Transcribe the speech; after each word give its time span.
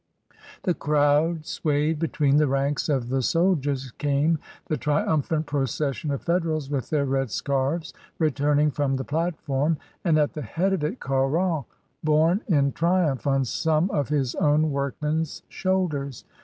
The 0.63 0.73
crowd 0.73 1.45
swayed. 1.45 1.99
Between 1.99 2.37
the 2.37 2.47
ranks 2.47 2.89
of 2.89 3.09
the 3.09 3.21
soldiers 3.21 3.91
came 3.99 4.39
the 4.65 4.75
triumphant 4.75 5.45
procession 5.45 6.09
of 6.09 6.23
Federals 6.23 6.71
with 6.71 6.89
their 6.89 7.05
red 7.05 7.29
scarves, 7.29 7.93
returning 8.17 8.71
from 8.71 8.95
the 8.95 9.03
platform, 9.03 9.77
and 10.03 10.17
at 10.17 10.33
the 10.33 10.41
head 10.41 10.73
of 10.73 10.83
it 10.83 10.99
Caron 10.99 11.65
borne 12.03 12.41
in 12.47 12.71
triumph 12.71 13.27
on 13.27 13.45
some 13.45 13.91
of 13.91 14.09
his 14.09 14.33
own 14.33 14.71
workmen's 14.71 15.43
shoulders. 15.49 16.25